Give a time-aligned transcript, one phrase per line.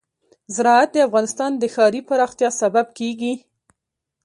[0.55, 3.33] زراعت د افغانستان د ښاري پراختیا سبب کېږي.